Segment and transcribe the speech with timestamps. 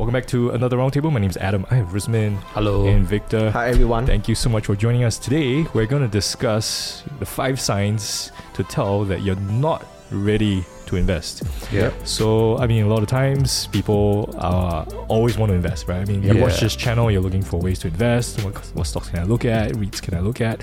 [0.00, 1.12] Welcome back to another roundtable.
[1.12, 1.66] My name is Adam.
[1.70, 2.86] I have Rusmin Hello.
[2.86, 3.50] and Victor.
[3.50, 4.06] Hi everyone.
[4.06, 5.66] Thank you so much for joining us today.
[5.74, 11.42] We're going to discuss the five signs to tell that you're not ready to invest.
[11.70, 11.92] yeah.
[12.04, 16.00] So, I mean, a lot of times people uh, always want to invest, right?
[16.00, 16.40] I mean, you Yeah.
[16.44, 18.42] watch this channel, you're looking for ways to invest.
[18.42, 19.72] What, what stocks can I look at?
[19.72, 20.62] REITs can I look at?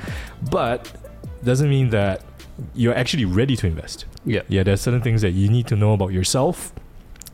[0.50, 0.92] But
[1.44, 2.24] doesn't mean that
[2.74, 4.06] you're actually ready to invest.
[4.26, 4.42] Yeah.
[4.48, 6.74] Yeah, there's certain things that you need to know about yourself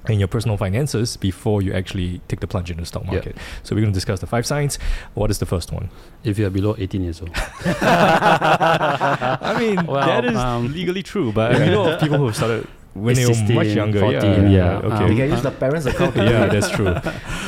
[0.08, 3.12] and your personal finances before you actually take the plunge in the stock Yeah.
[3.14, 3.38] market.
[3.64, 4.78] So we're going to discuss the five signs.
[5.14, 5.90] What is the first one?
[6.24, 7.32] If you are below 18 years old.
[7.36, 7.48] I
[9.60, 12.68] mean, Well, that is um, legally true, but we know of people who have started
[12.94, 14.00] when they were 16, much younger.
[14.00, 14.78] 14, yeah.
[14.78, 14.88] Okay.
[14.88, 16.14] you Um, can use the parents' account.
[16.16, 16.94] to yeah, that's true.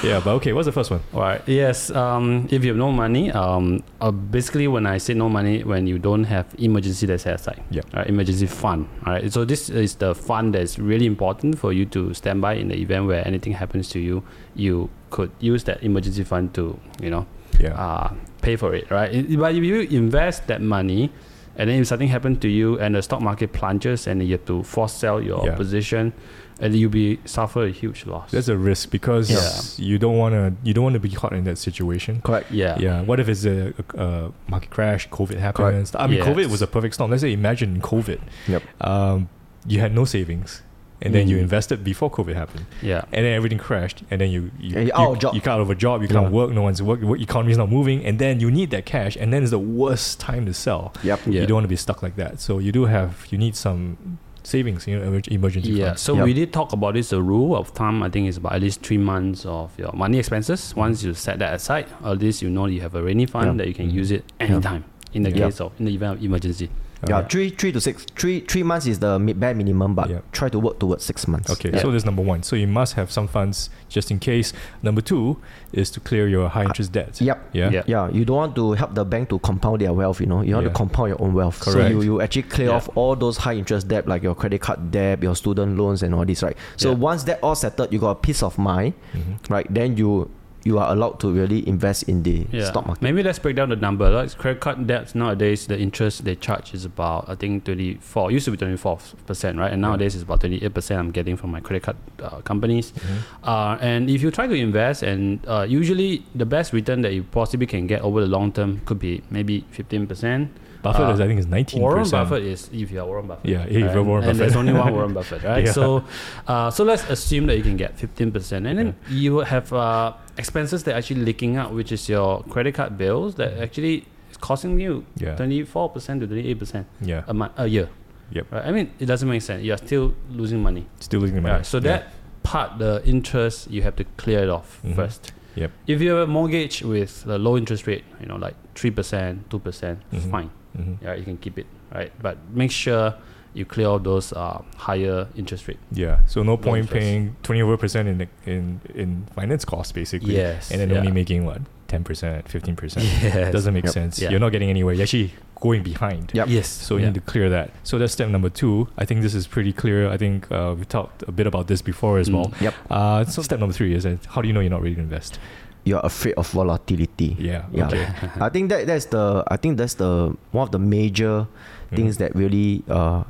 [0.03, 1.01] Yeah, but okay, what's the first one?
[1.13, 1.41] All right.
[1.47, 1.91] Yes.
[1.91, 5.85] Um, if you have no money, um, uh, basically when I say no money, when
[5.87, 7.61] you don't have emergency that's set aside.
[7.69, 7.81] Yeah.
[7.93, 8.87] All right, emergency fund.
[9.05, 9.31] All right.
[9.31, 12.75] So this is the fund that's really important for you to stand by in the
[12.81, 14.23] event where anything happens to you.
[14.55, 17.25] You could use that emergency fund to, you know,
[17.61, 17.73] Yeah.
[17.77, 19.09] uh, pay for it, right?
[19.13, 21.11] I- But if you invest that money,
[21.57, 24.45] and then if something happens to you and the stock market plunges and you have
[24.45, 25.55] to force sell your Yeah.
[25.55, 26.13] position,
[26.61, 28.31] and you'll be suffer a huge loss.
[28.31, 29.85] That's a risk because Yeah.
[29.85, 32.21] you don't want to you don't want to be caught in that situation.
[32.23, 32.49] Correct.
[32.51, 33.01] yeah, Yeah.
[33.01, 35.09] What if it's a, a, a market crash?
[35.09, 35.93] COVID happens.
[35.95, 36.27] I mean, Yes.
[36.27, 37.11] COVID was a perfect storm.
[37.11, 38.19] Let's say imagine COVID.
[38.47, 38.63] Yep.
[38.81, 39.27] Um,
[39.67, 40.61] you had no savings,
[41.05, 41.41] and then you Mm.
[41.47, 44.91] invested before COVID happened, yeah, and then everything crashed, and then you you, And you,
[44.93, 45.33] you're out of job.
[45.35, 46.01] you can't out of a job.
[46.01, 46.39] You can't Yeah.
[46.39, 46.51] work.
[46.51, 47.01] No one's work.
[47.01, 50.19] Work economy's not moving, and then you need that cash, and then it's the worst
[50.19, 50.93] time to sell.
[51.03, 51.19] Yep.
[51.27, 51.41] yeah.
[51.41, 52.39] You don't want to be stuck like that.
[52.41, 53.97] So you do have you need some
[54.43, 56.01] savings, you know, emer- emergency Yeah, funds.
[56.01, 56.25] so Yep.
[56.25, 57.09] we did talk about this.
[57.09, 60.19] The rule of thumb, I think, is about at least three months of your money
[60.19, 60.73] expenses.
[60.75, 63.53] Once you set that aside, at least you know you have a rainy fund Yeah.
[63.59, 63.93] that you can Mhm.
[64.01, 65.45] use it anytime in the Yeah.
[65.45, 66.69] case of in the event of emergency.
[67.07, 67.31] Yeah, Alright.
[67.31, 70.19] three three to six three three months is the bare minimum, but Yeah.
[70.31, 71.49] try to work towards six months.
[71.51, 71.79] Okay, Yeah.
[71.81, 72.43] so there's number one.
[72.43, 74.53] So you must have some funds just in case.
[74.81, 75.37] Number two
[75.73, 77.19] is to clear your high interest debt.
[77.21, 77.49] Yep.
[77.53, 77.69] Yeah.
[77.69, 77.83] Yeah.
[77.85, 80.41] Yeah, you don't want to help the bank to compound their wealth, you know.
[80.41, 80.71] You want Yeah.
[80.71, 81.59] to compound your own wealth.
[81.59, 81.79] Correct.
[81.79, 82.75] So you, you actually clear Yeah.
[82.75, 86.13] off all those high interest debt like your credit card debt, your student loans and
[86.15, 86.57] all this, right?
[86.77, 86.95] So Yeah.
[86.97, 89.49] once that all settled, you got a peace of mind, Mhm.
[89.49, 89.67] right?
[89.73, 90.29] Then you
[90.65, 92.65] you are allowed to really invest in the Yeah.
[92.65, 93.03] stock market.
[93.03, 94.09] Maybe let's break down the number.
[94.09, 98.31] Like credit card debts nowadays, the interest they charge is about I think twenty four.
[98.31, 99.71] Used to be twenty four percent, right?
[99.71, 100.99] And nowadays it's about twenty eight percent.
[100.99, 102.91] I'm getting from my credit card uh, companies.
[102.91, 103.47] Mhm.
[103.47, 107.21] Uh, and if you try to invest, and uh, usually the best return that you
[107.23, 110.49] possibly can get over the long term could be maybe fifteen percent.
[110.85, 112.29] Buffett Uh, is I think is nineteen Warren percent.
[112.29, 113.49] Buffett is if you're Warren Buffett.
[113.53, 115.65] Yeah, if you're And- Warren and there's only one Warren Buffett, right?
[115.65, 115.71] Yeah.
[115.79, 116.03] So,
[116.47, 120.13] uh, so let's assume that you can get fifteen percent, and then you have uh,
[120.37, 124.37] expenses that are actually leaking out, which is your credit card bills that actually is
[124.37, 125.35] costing you Yeah.
[125.35, 127.23] twenty four percent to twenty eight percent Yeah.
[127.27, 127.89] a month, a year.
[128.31, 128.45] Yep.
[128.51, 128.65] Right?
[128.65, 129.63] I mean, it doesn't make sense.
[129.63, 130.85] You're still losing money.
[130.99, 131.55] Still losing money.
[131.55, 131.65] Right.
[131.65, 131.83] So Yeah.
[131.89, 132.01] that
[132.43, 134.95] part, the interest, you have to clear it off Mhm.
[134.95, 135.31] first.
[135.55, 135.71] Yep.
[135.87, 139.49] If you have a mortgage with a low interest rate, you know, like three percent,
[139.49, 140.31] two percent, Mhm.
[140.31, 140.49] fine.
[140.77, 140.97] Mhm.
[141.01, 142.11] Yeah, you can keep it, right?
[142.21, 143.13] But make sure
[143.53, 145.79] you clear all those uh, higher interest rate.
[145.91, 146.19] Yeah.
[146.27, 146.99] So no point interest.
[146.99, 150.35] paying twenty over percent in in in finance costs basically.
[150.35, 150.71] Yes.
[150.71, 150.97] And then yeah.
[150.99, 153.05] only making what ten percent, fifteen percent.
[153.23, 153.53] Yes.
[153.53, 153.93] Doesn't make Yep.
[153.93, 154.19] sense.
[154.19, 154.31] Yeah.
[154.31, 154.93] You're not getting anywhere.
[154.93, 156.31] You're actually going behind.
[156.33, 156.47] Yep.
[156.49, 156.67] Yes.
[156.67, 157.07] So you yeah.
[157.07, 157.71] need to clear that.
[157.83, 158.87] So that's step number two.
[158.97, 160.09] I think this is pretty clear.
[160.09, 162.33] I think uh, we talked a bit about this before as Mm.
[162.33, 162.53] well.
[162.61, 162.73] Yep.
[162.89, 165.01] Uh, so step number three is that how do you know you're not ready to
[165.01, 165.39] invest?
[165.85, 167.35] You're afraid of volatility.
[167.39, 167.65] Yeah.
[167.71, 167.87] Yeah.
[167.87, 168.07] Okay.
[168.41, 171.47] I think that that's the I think that's the one of the major
[171.93, 172.19] things Mhm.
[172.19, 173.23] that really uh,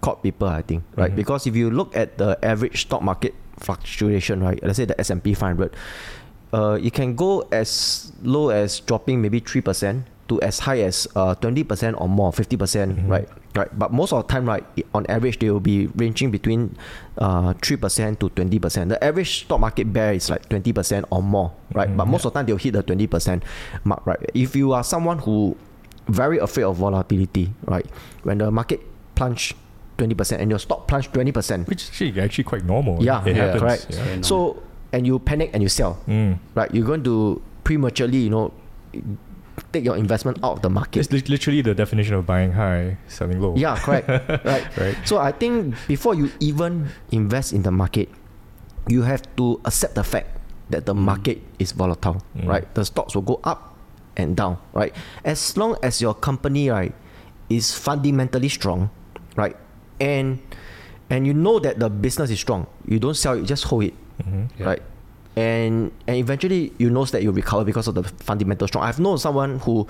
[0.00, 0.48] caught people.
[0.48, 1.16] I think right Mhm.
[1.16, 4.58] because if you look at the average stock market fluctuation, right?
[4.62, 5.70] Let's say the S and P 500,
[6.52, 11.06] uh, it can go as low as dropping maybe three percent to as high as
[11.16, 13.08] uh, twenty percent or more, fifty percent, Mhm.
[13.08, 13.28] right?
[13.54, 13.70] Right.
[13.78, 14.64] But most of the time, right,
[14.94, 16.74] on average, they will be ranging between
[17.18, 18.88] uh, three percent to twenty percent.
[18.88, 21.88] The average stock market bear is like twenty percent or more, right?
[21.88, 21.96] Mhm.
[21.96, 23.42] But most of the time, they'll hit the twenty percent
[23.84, 24.18] mark, right?
[24.34, 25.56] If you are someone who
[26.08, 27.86] very afraid of volatility, right?
[28.24, 28.80] When the market
[29.14, 29.54] plunge
[29.98, 32.98] twenty percent and your stock plunge twenty percent, Which is actually, actually quite normal.
[33.04, 33.60] Yeah, it yeah, happens.
[33.60, 33.86] correct.
[33.90, 34.20] Yeah.
[34.22, 34.62] So
[34.92, 36.38] and you panic and you sell, Mm.
[36.54, 36.72] right?
[36.74, 38.52] You're going to prematurely, you know,
[39.74, 41.00] take your investment out of the market.
[41.02, 43.54] It's li- literally the definition of buying high, selling low.
[43.58, 44.06] Yeah, correct.
[44.46, 44.64] right.
[44.78, 44.96] Right.
[45.04, 48.08] So I think before you even invest in the market,
[48.88, 50.30] you have to accept the fact
[50.70, 52.46] that the market is volatile, Mm.
[52.48, 52.64] right?
[52.74, 53.76] The stocks will go up
[54.16, 54.94] and down, right?
[55.24, 56.94] As long as your company, right,
[57.50, 58.88] is fundamentally strong,
[59.36, 59.56] right,
[60.00, 60.38] and
[61.10, 63.94] and you know that the business is strong, you don't sell it, just hold it,
[64.24, 64.48] Mhm.
[64.56, 64.66] Yeah.
[64.66, 64.82] right?
[65.36, 68.84] And and eventually you know that you recover because of the fundamental strong.
[68.84, 69.86] I've known someone who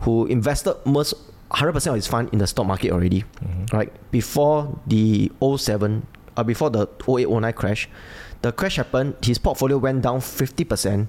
[0.00, 1.14] who invested most
[1.50, 3.72] hundred percent of his fund in the stock market already, Mhm.
[3.72, 3.92] right?
[4.10, 6.06] Before the 07
[6.36, 7.88] uh, before the 0809 crash,
[8.42, 9.14] the crash happened.
[9.22, 11.08] His portfolio went down 50%.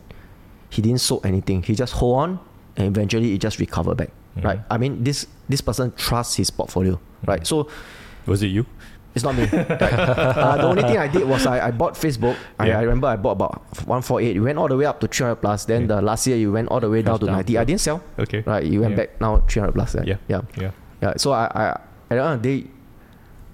[0.70, 1.64] He didn't sold anything.
[1.64, 2.40] He just hold on,
[2.78, 4.12] and eventually it just recovered back.
[4.38, 4.44] Mhm.
[4.46, 4.60] Right.
[4.70, 7.00] I mean, this this person trusts his portfolio.
[7.26, 7.42] Right.
[7.42, 7.48] Mhm.
[7.48, 7.68] So
[8.28, 8.66] Was it you?
[9.16, 9.44] It's not me.
[9.46, 9.72] right.
[9.72, 12.36] uh, the only thing I did was I, I bought Facebook.
[12.60, 12.80] I, Yeah.
[12.80, 14.36] I remember I bought about 148.
[14.36, 15.66] It went all the way up to 300 plus.
[15.66, 15.96] Then Yeah.
[15.98, 17.36] the last year, you went all the way down Crashed to down.
[17.36, 17.58] 90.
[17.58, 18.02] I didn't sell.
[18.20, 18.44] Okay.
[18.46, 18.64] Right.
[18.66, 18.98] You went Yeah.
[18.98, 19.96] back now 300 plus.
[19.96, 20.08] Right?
[20.08, 20.18] Yeah.
[20.28, 20.42] Yeah.
[20.58, 20.72] Yeah.
[21.02, 21.14] Yeah.
[21.18, 22.68] So I, I at the end of the day,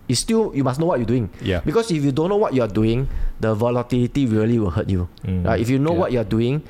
[0.07, 1.29] you still you must know what you're doing.
[1.41, 1.61] Yeah.
[1.65, 3.07] Because if you don't know what you're doing,
[3.39, 5.07] the volatility really will hurt you.
[5.25, 5.45] Mm.
[5.45, 5.59] Right?
[5.59, 6.61] If you know what you're doing,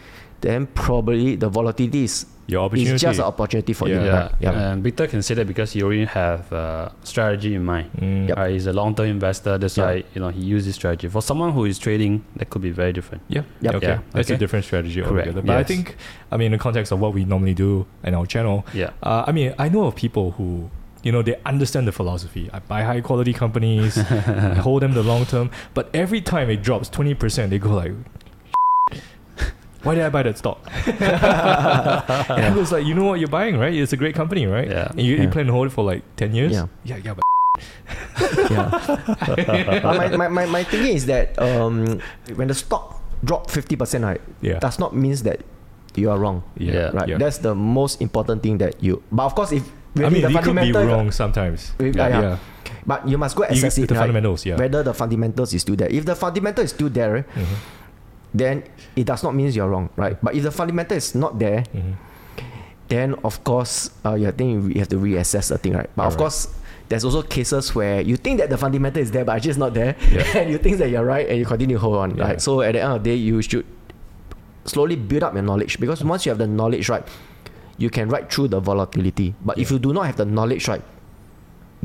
[0.41, 2.93] then probably the volatility is, Your opportunity.
[2.95, 3.99] is just an opportunity for Yeah.
[3.99, 4.05] you.
[4.05, 4.31] Yeah, Right?
[4.39, 4.71] Yeah.
[4.71, 7.89] and Victor can say that because he already have uh, strategy in mind.
[7.99, 8.29] Mm.
[8.29, 8.37] Yep.
[8.37, 9.57] Uh, he's a long-term investor.
[9.57, 9.85] That's Yeah.
[9.85, 11.07] why you know he uses strategy.
[11.07, 13.23] For someone who is trading, that could be very different.
[13.29, 13.41] Yeah.
[13.61, 13.75] Yep.
[13.75, 13.87] Okay.
[13.87, 13.99] Yeah.
[14.11, 15.27] That's a different strategy Correct.
[15.27, 15.41] altogether.
[15.41, 15.95] But I think,
[16.31, 19.23] I mean, in the context of what we normally do in our channel, Yeah, uh,
[19.27, 20.69] I mean, I know of people who,
[21.03, 22.49] you know, they understand the philosophy.
[22.53, 23.97] I buy high quality companies,
[24.51, 27.93] I hold them the long term, but every time it drops 20%, they go like,
[29.85, 30.59] why did I buy that stock?
[30.87, 33.73] and I was like, you know what you're buying, right?
[33.73, 34.67] It's a great company, right?
[34.67, 34.89] Yeah.
[34.91, 36.51] And you, you plan to hold it for like 10 years?
[36.51, 36.67] Yeah.
[36.83, 37.23] Yeah, yeah, but
[38.51, 39.79] yeah.
[39.81, 42.01] But my, my, my, my thinking is that um,
[42.35, 44.59] when the stock dropped 50%, right, yeah.
[44.59, 45.41] does not means that
[45.95, 46.43] you are wrong.
[46.57, 46.89] Yeah.
[46.91, 47.07] Right.
[47.07, 47.17] Yeah.
[47.17, 49.01] That's the most important thing that you.
[49.11, 49.63] But of course, if
[49.95, 51.71] really I mean, the you could be wrong sometimes.
[51.79, 52.07] If- Yeah.
[52.09, 52.37] yeah, yeah.
[52.85, 53.87] But you must go You- assess it.
[53.87, 54.01] the right?
[54.01, 54.57] fundamentals, yeah.
[54.57, 55.89] Whether the fundamentals is still there.
[55.89, 57.55] If the fundamental is still there, Mhm.
[58.39, 58.63] Then
[58.95, 60.17] it does not mean you're wrong, right?
[60.21, 61.93] But if the fundamental is not there, Mhm.
[62.87, 65.89] then of course, uh, you think you have to reassess the thing, right?
[65.95, 66.19] But of Alright.
[66.19, 66.47] course,
[66.89, 69.73] there's also cases where you think that the fundamental is there, but it's just not
[69.73, 70.21] there, Yeah.
[70.37, 72.23] and you think that you're right, and you continue to hold on, Yeah.
[72.35, 72.41] right?
[72.41, 73.65] So at the end of the day, you should
[74.65, 77.03] slowly build up your knowledge because once you have the knowledge, right,
[77.77, 79.33] you can ride through the volatility.
[79.43, 80.81] But if you do not have the knowledge, right,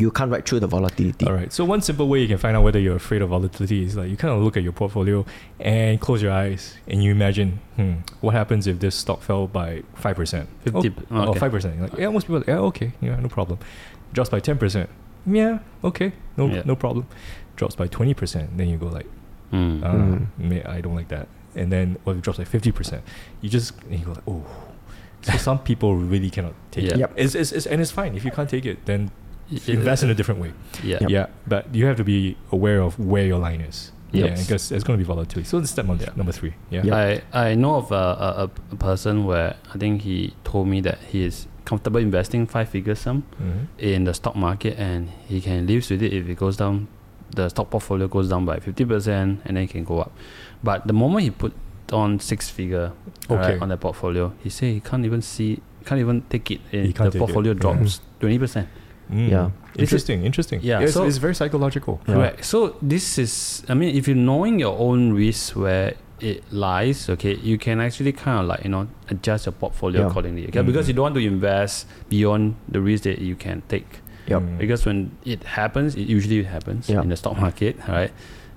[0.01, 1.27] you can't ride through the volatility.
[1.27, 1.53] All right.
[1.53, 4.09] So one simple way you can find out whether you're afraid of volatility is like
[4.11, 5.25] you kind of look at your portfolio
[5.59, 9.83] and close your eyes and you imagine, hmm, what happens if this stock fell by
[9.95, 10.49] five percent?
[10.65, 11.39] 50 Oh, okay.
[11.39, 11.81] five percent.
[11.83, 13.59] Like yeah, most people, are like, yeah, okay, yeah, no problem.
[14.13, 14.89] Drops by ten percent.
[15.27, 16.63] Yeah, okay, no, Yeah.
[16.65, 17.07] no problem.
[17.57, 19.07] Drops by twenty percent, then you go like,
[19.53, 19.83] Mm.
[19.85, 20.67] uh, Mm.
[20.69, 21.27] I don't like that.
[21.57, 23.03] And then what if it drops like fifty percent?
[23.43, 24.45] You just and you go like, oh.
[25.23, 26.93] So some people really cannot take Yeah.
[26.95, 26.99] it.
[27.01, 27.13] Yep.
[27.17, 28.87] It's, it's, it's, and it's fine if you can't take it.
[28.87, 29.11] Then Y-
[29.67, 30.53] invest in a different way.
[30.83, 30.99] Yeah.
[31.01, 31.11] Yep.
[31.11, 33.93] Yeah, but you have to be aware of where your line is.
[34.13, 34.29] Yep.
[34.31, 35.45] Yeah, because it's going to be volatility.
[35.49, 36.11] So that's step number, Yeah.
[36.17, 36.55] number three.
[36.71, 36.83] Yeah.
[36.85, 37.21] Yeah.
[37.33, 40.99] I, I know of a, a, a person where I think he told me that
[41.11, 43.67] he is comfortable investing five figure sum Mhm.
[43.79, 46.89] in the stock market and he can live with it if it goes down
[47.37, 49.09] the stock portfolio goes down by 50%
[49.45, 50.11] and then it can go up
[50.65, 51.53] but the moment he put
[51.93, 52.91] on six figure
[53.31, 53.53] Okay.
[53.53, 56.87] right, on the portfolio he say he can't even see can't even take it in
[56.89, 57.19] the take it.
[57.19, 57.61] portfolio Yeah.
[57.61, 58.67] drops 20%
[59.11, 59.29] Mm.
[59.31, 59.51] Yeah.
[59.79, 60.25] Interesting.
[60.25, 60.61] Interesting.
[60.63, 62.01] Yeah, It's, so- it's very psychological.
[62.07, 62.15] Yeah.
[62.15, 62.45] Correct.
[62.45, 67.35] So this is, I mean, if you're knowing your own risk where it lies, okay,
[67.37, 70.07] you can actually kind of like you know adjust your portfolio Yeah.
[70.09, 70.67] accordingly, okay, Mhm.
[70.67, 74.01] because you don't want to invest beyond the risk that you can take.
[74.29, 74.43] Yep.
[74.43, 74.59] Mm.
[74.59, 77.01] Because when it happens, it usually happens Yeah.
[77.03, 78.13] in the stock market, right?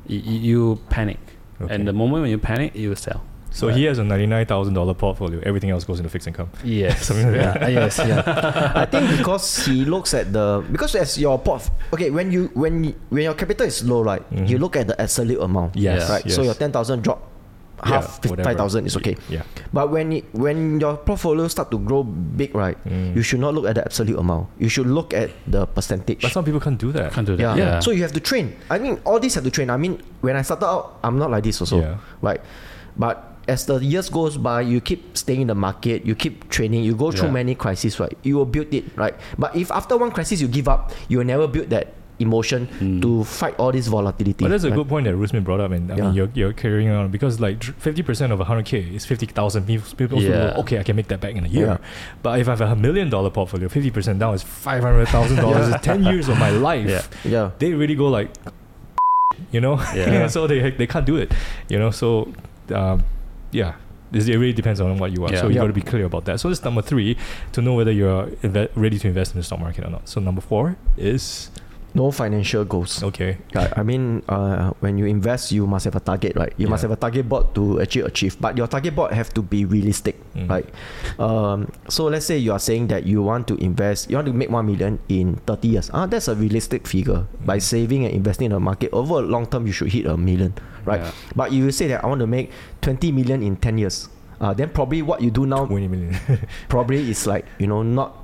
[0.07, 1.19] You, you panic,
[1.61, 1.73] Okay.
[1.73, 3.21] and the moment when you panic, you will sell.
[3.53, 5.39] So he has a ninety-nine thousand dollar portfolio.
[5.45, 6.49] Everything else goes into fixed income.
[6.65, 7.05] Yes.
[7.07, 8.73] Something like yeah, uh, yes, yeah.
[8.75, 12.83] I think because he looks at the because as your port okay when you when
[12.91, 14.49] y- when your capital is low right Mhm.
[14.49, 16.09] you look at the absolute amount Yes.
[16.09, 17.29] right so your ten thousand drop
[17.83, 18.47] half whatever.
[18.47, 19.43] five thousand is okay Yeah.
[19.75, 23.11] but when it, when your portfolio start to grow big right Mm.
[23.15, 26.31] you should not look at the absolute amount you should look at the percentage But
[26.31, 27.11] some people can't do that.
[27.11, 27.43] Can't do that.
[27.43, 27.55] yeah.
[27.55, 27.79] Yeah.
[27.83, 28.55] So you have to train.
[28.71, 29.67] I mean, all these have to train.
[29.69, 31.79] I mean, when I started out, I'm not like this also.
[31.83, 31.97] Yeah.
[32.23, 32.39] Right.
[32.95, 36.83] But as the years goes by, you keep staying in the market, you keep training,
[36.83, 37.33] you go through Yeah.
[37.43, 38.17] many crises, right?
[38.23, 39.15] You will build it, right?
[39.37, 43.01] But if after one crisis you give up, you will never build that emotion Mm.
[43.01, 44.45] to fight all this volatility.
[44.45, 44.75] But that's a right?
[44.77, 46.03] good point that Rusmin brought up, and I Yeah.
[46.05, 49.65] mean, you're, you're carrying on because like fifty percent of hundred k is fifty thousand
[49.65, 50.21] people.
[50.21, 50.53] Yeah.
[50.61, 51.65] okay, I can make that back in a year.
[51.67, 51.77] Yeah.
[52.21, 55.37] But if I have a million dollar portfolio, fifty percent down is five hundred thousand
[55.37, 55.67] dollars.
[55.73, 56.87] It's ten years of my life.
[56.87, 57.01] Yeah.
[57.25, 57.49] Yeah.
[57.59, 58.29] They really go like,
[59.51, 60.27] you know, Yeah.
[60.27, 61.31] so they they can't do it,
[61.67, 61.89] you know.
[61.91, 62.29] So,
[62.71, 63.03] um,
[63.53, 63.75] yeah.
[64.11, 65.31] It really depends on what you are.
[65.33, 65.41] Yeah.
[65.41, 65.61] So you Yeah.
[65.61, 66.39] got to be clear about that.
[66.39, 67.17] So this is number three
[67.53, 70.07] to know whether you're inve- ready to invest in the stock market or not.
[70.07, 71.49] So number four is
[71.93, 73.03] No financial goals.
[73.03, 73.37] okay.
[73.55, 76.51] I, I mean, uh, when you invest, you must have a target, right?
[76.57, 78.35] You must have a target board to actually achieve.
[78.41, 80.49] But your target board have to be realistic, Mm.
[80.49, 80.65] right?
[81.21, 84.33] Um, so let's say you are saying that you want to invest, you want to
[84.33, 85.91] make one million in thirty years.
[85.93, 87.27] Ah, that's a realistic figure.
[87.45, 87.61] By Mm.
[87.61, 90.57] saving and investing in the market over a long term, you should hit a million,
[90.89, 91.01] right?
[91.05, 91.11] Yeah.
[91.37, 92.49] But you say that I want to make
[92.81, 94.09] twenty million in ten years.
[94.41, 95.69] Uh, then probably what you do now
[96.69, 98.17] probably is like you know not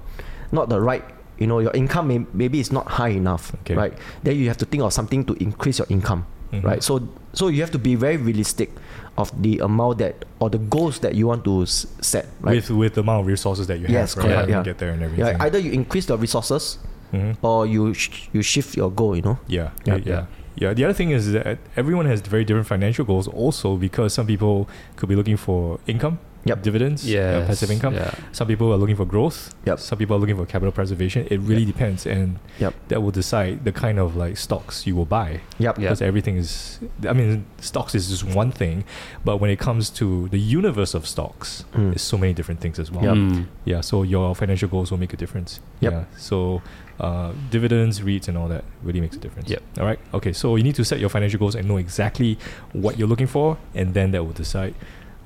[0.52, 1.06] not the right
[1.39, 3.75] you know your income may, maybe is not high enough Okay.
[3.75, 3.93] right
[4.24, 6.63] then you have to think of something to increase your income Mhm.
[6.63, 6.81] right?
[6.84, 8.72] So so you have to be very realistic
[9.17, 12.55] of the amount that or the goals that you want to s- set, right?
[12.55, 14.34] with with the amount of resources that you Yes, have, right?
[14.34, 14.63] correct, You yeah.
[14.63, 15.25] get there and everything.
[15.38, 16.79] yeah, either you increase the resources
[17.13, 17.38] Mhm.
[17.46, 19.38] or you sh- you shift your goal, you know.
[19.48, 19.96] Yeah, Yeah.
[19.98, 20.25] yeah, yeah.
[20.58, 24.25] Yeah, the other thing is that everyone has very different financial goals also because some
[24.25, 24.67] people
[24.98, 26.63] could be looking for income, Yep.
[26.63, 27.93] dividends, uh, passive income.
[27.96, 28.13] Yeah.
[28.31, 29.53] Some people are looking for growth.
[29.65, 29.79] Yep.
[29.79, 31.27] Some people are looking for capital preservation.
[31.29, 32.74] It really depends, and Yep.
[32.88, 35.41] that will decide the kind of like stocks you will buy.
[35.60, 35.77] Yep.
[35.77, 35.81] Yeah.
[35.89, 38.84] Because everything is, I mean, stocks is just one thing,
[39.25, 41.89] but when it comes to the universe of stocks, Mm.
[41.89, 43.03] there's so many different things as well.
[43.03, 43.15] Yep.
[43.15, 43.46] Mm.
[43.65, 45.60] Yeah, so your financial goals will make a difference.
[45.81, 45.91] Yep.
[45.93, 46.03] Yeah.
[46.17, 46.62] So
[47.00, 49.50] uh, dividends, REITs, and all that really makes a difference.
[49.50, 49.62] Yep.
[49.79, 50.00] All right.
[50.13, 50.34] Okay.
[50.34, 52.38] So you need to set your financial goals and know exactly
[52.74, 54.74] what you're looking for, and then that will decide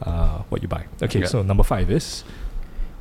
[0.01, 0.85] uh, what you buy.
[1.01, 1.19] Okay.
[1.21, 1.27] Yeah.
[1.27, 2.23] So number five is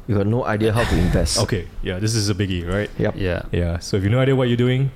[0.08, 1.38] You got no idea how to invest.
[1.46, 1.68] okay.
[1.82, 2.90] Yeah, this is a biggie, right?
[2.98, 3.14] Yep.
[3.16, 3.42] Yeah.
[3.52, 3.78] Yeah.
[3.78, 4.90] So if you have no idea what you're doing,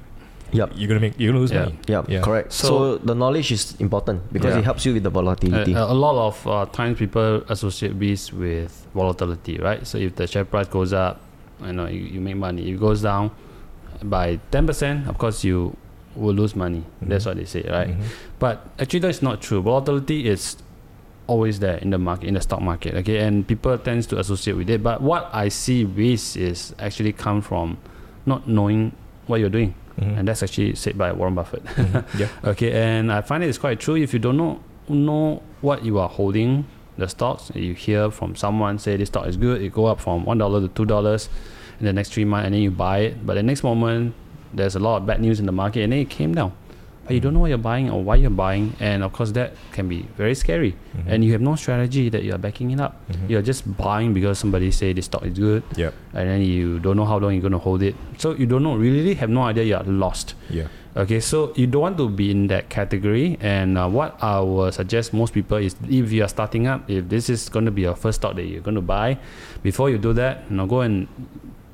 [0.52, 0.72] Yep.
[0.74, 1.64] you're gonna make you're gonna lose Yeah.
[1.70, 1.78] money.
[1.86, 2.04] Yep.
[2.10, 2.20] Yeah.
[2.22, 2.52] Correct.
[2.52, 4.60] So, So- the knowledge is important because Yeah.
[4.60, 5.74] it helps you with the volatility.
[5.74, 9.86] A, a lot of uh, times people associate risk with volatility, right?
[9.86, 11.20] So if the share price goes up,
[11.64, 12.62] you know, you, you make money.
[12.68, 13.30] If it goes down
[14.02, 15.76] by 10%, of course you
[16.14, 16.82] will lose money.
[17.00, 17.28] That's Mhm.
[17.30, 17.88] what they say, right?
[17.94, 18.02] Mhm.
[18.38, 19.62] But actually, that's not true.
[19.62, 20.56] Volatility is
[21.26, 22.94] always there in the market, in the stock market.
[22.94, 24.82] Okay, and people tends to associate with it.
[24.82, 27.78] But what I see risk is actually come from
[28.26, 28.92] not knowing
[29.26, 30.18] what you're doing, Mhm.
[30.18, 31.64] and that's actually said by Warren Buffett.
[31.64, 32.04] Mhm.
[32.18, 32.28] yeah.
[32.44, 33.96] okay, and I find it is quite true.
[33.96, 36.64] If you don't know know what you are holding,
[36.96, 40.24] the stocks, you hear from someone say this stock is good, it go up from
[40.24, 41.28] one dollar to two dollars
[41.80, 43.26] in the next three months, and then you buy it.
[43.26, 44.14] But the next moment,
[44.54, 46.52] there's a lot of bad news in the market, and then it came down.
[47.06, 49.52] But you don't know what you're buying or why you're buying, and of course that
[49.72, 50.74] can be very scary.
[50.96, 51.04] Mhm.
[51.06, 52.98] And you have no strategy that you are backing it up.
[53.10, 53.30] Mhm.
[53.30, 55.94] You're just buying because somebody say this stock is good, Yep.
[56.14, 57.94] and then you don't know how long you're going to hold it.
[58.18, 60.34] So you don't know, really have no idea you are lost.
[60.50, 60.66] Yeah.
[60.96, 63.36] Okay, so you don't want to be in that category.
[63.40, 67.08] And uh, what I would suggest most people is if you are starting up, if
[67.08, 69.18] this is going to be your first stock that you're going to buy,
[69.62, 71.06] before you do that, you know, go and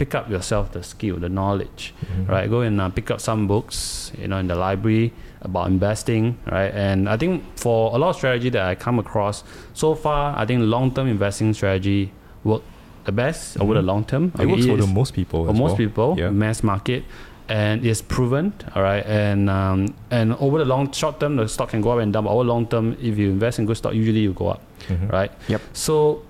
[0.02, 2.28] pick up yourself the skill, the knowledge, Mhm.
[2.34, 2.46] right?
[2.54, 3.76] Go and uh, pick up some books,
[4.20, 5.12] you know, in the library
[5.48, 6.72] about investing, right?
[6.88, 9.36] And I think for a lot of strategy that I come across
[9.74, 12.10] so far, I think long-term investing strategy
[12.44, 12.62] work
[13.04, 13.86] the best over the Mhm.
[13.92, 14.24] long term.
[14.38, 15.40] It works for the most people.
[15.44, 15.76] for as most well.
[15.84, 16.30] people, Yeah.
[16.30, 17.02] mass market,
[17.48, 18.52] and it's proven.
[18.74, 19.78] All right, and um,
[20.10, 22.24] and over the long short term, the stock can go up and down.
[22.24, 25.10] But over long term, if you invest in good stock, usually you go up, Mhm.
[25.18, 25.30] right?
[25.52, 25.60] Yep.
[25.72, 26.22] So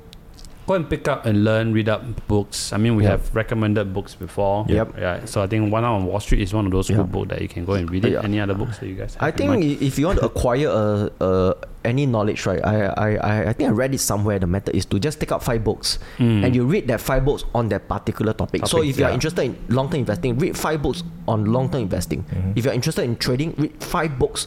[0.67, 2.73] go and pick up and learn, read up books.
[2.73, 3.11] I mean, we Yep.
[3.11, 4.65] have recommended books before.
[4.69, 4.95] Yep.
[4.99, 5.25] Yeah.
[5.25, 6.99] So I think One Up On Wall Street is one of those Yeah.
[6.99, 8.13] good books that you can go and read it.
[8.13, 8.21] Yeah.
[8.23, 9.15] Any other books that you guys?
[9.15, 9.65] Have I think mind?
[9.65, 11.55] if you want to acquire a, a
[11.85, 12.65] any knowledge, right?
[12.65, 14.39] I, I, I, I think I read it somewhere.
[14.39, 16.45] The method is to just take out five books Mm.
[16.47, 18.67] and you read that five books on that particular topic.
[18.69, 19.15] so if you are yeah.
[19.15, 22.23] interested in long term investing, read five books on long term investing.
[22.31, 22.53] Mhm.
[22.57, 24.47] If you're interested in trading, read five books.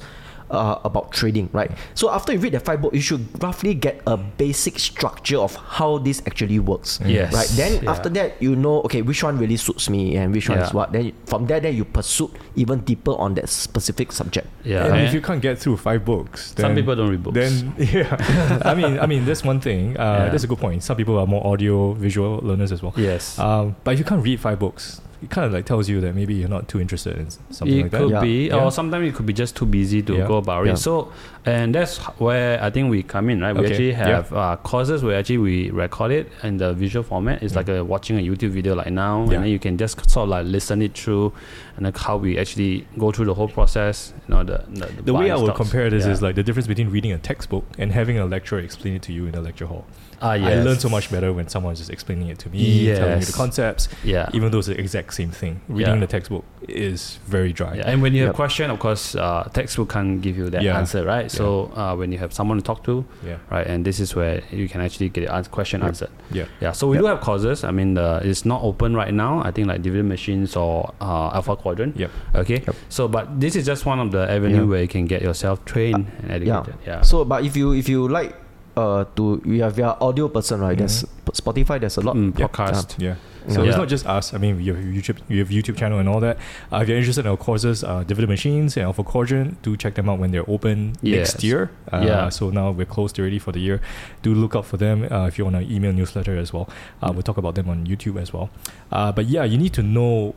[0.55, 1.69] Uh, about trading, right?
[1.95, 5.53] So after you read the five books, you should roughly get a basic structure of
[5.55, 6.99] how this actually works.
[7.05, 7.33] Yes.
[7.33, 7.49] Right.
[7.59, 7.91] Then Yeah.
[7.91, 10.93] after that, you know, okay, which one really suits me and which one is what.
[10.95, 14.47] Then from there, then you pursue even deeper on that specific subject.
[14.63, 14.85] yeah.
[14.87, 17.35] And and if you can't get through five books, then, some people don't read books.
[17.35, 19.97] Then yeah, I mean, I mean, that's one thing.
[19.99, 20.29] Uh, Yeah.
[20.31, 20.83] That's a good point.
[20.83, 22.93] Some people are more audio visual learners as well.
[22.95, 23.37] yes.
[23.37, 26.13] Um, but if you can't read five books, it kind of like tells you that
[26.15, 27.97] maybe you're not too interested in something it like that.
[27.97, 28.21] It could Yeah.
[28.21, 28.63] be, Yeah.
[28.63, 30.27] or sometimes it could be just too busy to Yeah.
[30.27, 30.77] go about it.
[30.77, 31.11] So,
[31.45, 33.53] and that's where I think we come in, right?
[33.53, 33.71] We Okay.
[33.71, 37.41] actually have uh, courses where actually we record it in the visual format.
[37.43, 37.57] It's Mm.
[37.57, 40.29] like a, watching a YouTube video like now, and then you can just sort of
[40.29, 41.33] like listen it through,
[41.77, 44.13] and like how we actually go through the whole process.
[44.27, 46.89] You know, the the, The way I would compare this is like the difference between
[46.89, 49.85] reading a textbook and having a lecturer explain it to you in a lecture hall.
[50.21, 53.25] ah, I learn so much better when someone's just explaining it to me, telling me
[53.25, 54.29] the concepts, Yeah.
[54.33, 55.53] even though it's the exact same thing.
[55.69, 55.99] Reading Yeah.
[56.05, 57.73] the textbook is very dry.
[57.77, 58.35] Yeah, and when you have Yep.
[58.43, 60.77] question, of course, uh, textbook can't give you that Yeah.
[60.81, 61.27] answer, right?
[61.31, 61.45] So
[61.75, 63.37] uh, when you have someone to talk to, Yeah.
[63.55, 65.87] right, and this is where you can actually get the ans- question Yep.
[65.89, 66.11] answered.
[66.31, 66.45] Yeah.
[66.63, 67.01] Yeah, so we Yep.
[67.03, 67.63] do have courses.
[67.63, 69.41] I mean, the, it's not open right now.
[69.45, 71.95] I think like dividend machines or uh, Alpha Quadrant.
[71.97, 72.11] Yep.
[72.43, 72.59] Okay.
[72.67, 72.75] Yep.
[72.89, 74.71] So, but this is just one of the avenue Yeah.
[74.71, 76.75] where you can get yourself trained and educated.
[76.85, 77.01] Yeah.
[77.01, 78.33] So, but if you if you like
[78.75, 81.05] uh to you have your audio person right, there's
[81.35, 81.79] Spotify.
[81.79, 82.15] There's a lot.
[82.15, 82.47] Mm, Yeah.
[82.47, 82.95] podcast.
[82.99, 83.15] Yeah.
[83.47, 83.53] Yeah.
[83.53, 84.33] So it's not just us.
[84.33, 86.37] I mean, you have YouTube, you have YouTube channel and all that.
[86.73, 89.93] Uh, if you're interested in our courses, uh, Dividend Machines and Alpha Quadrant, do check
[89.93, 91.33] them out when they're open Yes.
[91.33, 91.69] next year.
[91.93, 92.29] Uh, Yeah.
[92.29, 93.81] So now we're closed already for the year.
[94.23, 96.67] Do look out for them uh, if you want an email newsletter as well.
[97.03, 98.49] Uh, we'll talk about them on YouTube as well.
[98.91, 100.33] Uh, but yeah, you need to know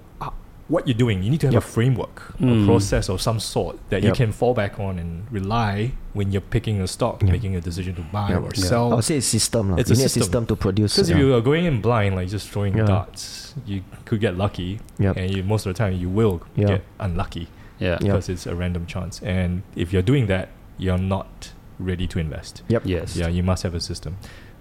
[0.69, 1.23] what you're doing.
[1.23, 1.63] You need to have Yep.
[1.63, 2.63] a framework, Mm.
[2.63, 6.43] a process of some sort that you can fall back on and rely when you're
[6.43, 7.33] picking a stock, Yeah.
[7.33, 8.39] making a decision to buy Yep.
[8.39, 8.65] or Yeah.
[8.65, 8.91] I sell.
[8.91, 9.71] would say it's system.
[9.71, 9.77] lah.
[9.79, 10.21] It's you a need system.
[10.21, 10.95] a system to produce.
[10.95, 11.17] Because yeah.
[11.17, 12.85] if you are going in blind, like just throwing Yeah.
[12.85, 15.17] darts, you could get lucky, Yep.
[15.17, 16.67] and you, most of the time you will Yeah.
[16.69, 17.49] get unlucky.
[17.81, 17.91] Yeah.
[17.91, 17.99] Yeah.
[18.15, 19.21] because it's a random chance.
[19.23, 20.49] And if you're doing that,
[20.79, 22.63] you're not ready to invest.
[22.69, 22.83] Yep.
[22.85, 23.17] Yes.
[23.17, 24.17] Yeah, you must have a system.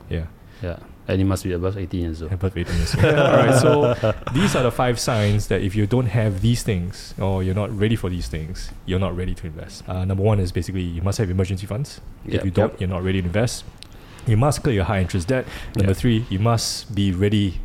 [0.10, 0.26] Yeah.
[0.62, 0.78] Yeah.
[1.10, 2.34] And you must be above 18 years old.
[2.34, 3.06] Above 18 years old.
[3.06, 3.94] All right, so
[4.34, 7.72] these are the five signs that if you don't have these things or you're not
[7.72, 9.88] ready for these things, you're not ready to invest.
[9.88, 12.02] Uh, number one is basically you must have emergency funds.
[12.26, 12.34] Yep.
[12.36, 13.64] If you don't, you're not ready to invest.
[14.26, 15.46] You must clear your high interest debt.
[15.78, 15.98] Number Yep.
[15.98, 17.62] three, you must be ready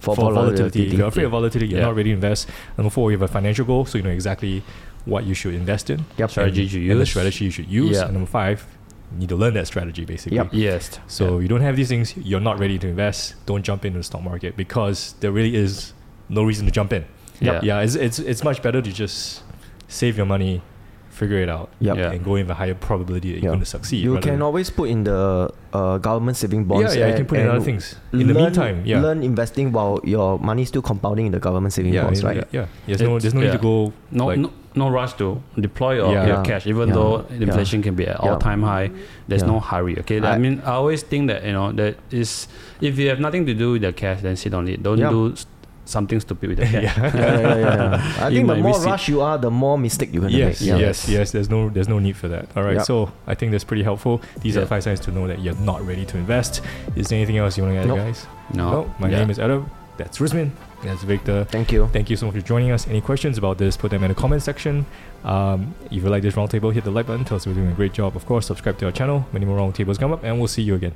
[0.00, 0.86] For, for, volatility.
[0.86, 1.26] If you're afraid Yeah.
[1.26, 1.86] of volatility, you're Yeah.
[1.86, 2.48] not ready to invest.
[2.78, 4.62] Number four, you have a financial goal, so you know exactly
[5.04, 6.04] what you should invest in.
[6.16, 6.30] Yep.
[6.30, 7.10] Strategy and, you and the use.
[7.10, 7.96] strategy you should use.
[7.96, 8.04] Yeah.
[8.04, 8.75] And number five, you
[9.12, 10.36] need to learn that strategy basically.
[10.36, 10.48] Yep.
[10.52, 10.98] Yes.
[11.06, 13.34] So you don't have these things, you're not ready to invest.
[13.46, 15.92] Don't jump into the stock market because there really is
[16.28, 17.04] no reason to jump in.
[17.40, 17.60] Yeah.
[17.62, 19.42] Yeah, it's it's it's much better to just
[19.88, 20.62] save your money,
[21.10, 21.96] figure it out, Yep.
[21.96, 22.10] Yeah.
[22.12, 24.02] and go in with a higher probability that you're going to succeed.
[24.02, 26.96] You can always put in the uh, government saving bonds.
[26.96, 27.08] yeah, yeah.
[27.10, 27.94] you can put in other things.
[28.12, 29.00] In the meantime, yeah.
[29.00, 32.28] Learn investing while your money is still compounding in the government saving yeah, bonds, yeah,
[32.28, 32.36] right?
[32.50, 32.96] yeah, yeah.
[32.96, 36.12] There's no there's no need to go No, like- no, no rush to deploy your,
[36.12, 36.26] Yeah.
[36.26, 36.94] your cash, even Yeah.
[36.94, 37.42] though Yeah.
[37.46, 38.30] inflation can be at Yeah.
[38.30, 38.90] all time high.
[39.28, 39.48] There's Yeah.
[39.48, 39.98] no hurry.
[40.00, 42.48] Okay, I, I- mean, I always think that you know that is
[42.80, 44.82] if you have nothing to do with the cash, then sit on it.
[44.82, 45.10] Don't Yeah.
[45.10, 45.46] do s-
[45.84, 46.82] something stupid with the cash.
[46.82, 46.92] yeah.
[46.98, 48.12] yeah, yeah, yeah, yeah.
[48.26, 48.86] I think the more miss it.
[48.86, 50.70] rush you are, the more mistake you're gonna Yes, make.
[50.70, 50.76] Yeah.
[50.78, 51.30] yes, yes.
[51.30, 52.46] There's no there's no need for that.
[52.56, 52.76] All right.
[52.78, 52.86] Yep.
[52.86, 54.20] So I think that's pretty helpful.
[54.42, 56.60] These are the five signs to know that you're not ready to invest.
[56.96, 57.98] Is there anything else you want to add, Nope.
[57.98, 58.26] guys?
[58.52, 59.20] No, My yeah.
[59.20, 59.70] name is Adam.
[59.96, 60.50] That's Rusmin.
[60.82, 61.44] That's Victor.
[61.44, 61.88] Thank you.
[61.88, 62.86] Thank you so much for joining us.
[62.86, 64.86] Any questions about this, put them in the comment section.
[65.24, 67.24] Um, if you like this roundtable, hit the like button.
[67.24, 68.14] Tell us we're doing a great job.
[68.14, 69.26] Of course, subscribe to our channel.
[69.32, 70.94] Many more roundtables come up, and we'll see you again.